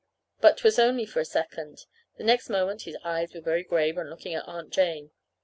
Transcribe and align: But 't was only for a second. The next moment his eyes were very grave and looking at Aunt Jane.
But 0.39 0.57
't 0.57 0.65
was 0.67 0.79
only 0.79 1.05
for 1.05 1.19
a 1.19 1.25
second. 1.25 1.85
The 2.17 2.23
next 2.23 2.49
moment 2.49 2.81
his 2.85 2.97
eyes 3.03 3.35
were 3.35 3.39
very 3.41 3.61
grave 3.61 3.99
and 3.99 4.09
looking 4.09 4.33
at 4.33 4.47
Aunt 4.47 4.71
Jane. 4.71 5.11